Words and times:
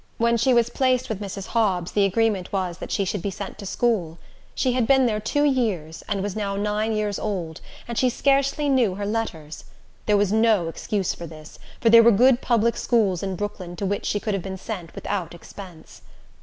When 0.17 0.35
she 0.35 0.51
was 0.51 0.71
placed 0.71 1.09
with 1.09 1.21
Mrs. 1.21 1.45
Hobbs, 1.49 1.91
the 1.91 2.05
agreement 2.05 2.51
was 2.51 2.79
that 2.79 2.91
she 2.91 3.05
should 3.05 3.21
be 3.21 3.29
sent 3.29 3.59
to 3.59 3.67
school 3.67 4.17
She 4.55 4.71
had 4.73 4.87
been 4.87 5.05
there 5.05 5.19
two 5.19 5.43
years, 5.43 6.01
and 6.09 6.23
was 6.23 6.35
now 6.35 6.55
nine 6.55 6.91
years 6.93 7.19
old, 7.19 7.61
and 7.87 7.95
she 7.95 8.09
scarcely 8.09 8.67
knew 8.67 8.95
her 8.95 9.05
letters. 9.05 9.63
There 10.07 10.17
was 10.17 10.33
no 10.33 10.67
excuse 10.69 11.13
for 11.13 11.27
this, 11.27 11.59
for 11.79 11.91
there 11.91 12.01
were 12.01 12.09
good 12.11 12.41
public 12.41 12.77
schools 12.77 13.21
in 13.21 13.35
Brooklyn, 13.35 13.75
to 13.75 13.85
which 13.85 14.07
she 14.07 14.19
could 14.19 14.33
have 14.33 14.41
been 14.41 14.57
sent 14.57 14.95
without 14.95 15.35
expense. 15.35 16.01